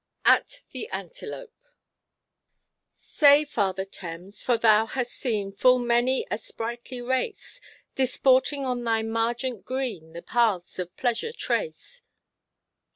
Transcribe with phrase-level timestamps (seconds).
[0.25, 1.53] AT THE ANTELOPE
[2.95, 7.61] "Say, Father Thames, for thou hast seen Full many a sprightly race,
[7.93, 12.01] Disporting on thy margent green, The paths of pleasure trace."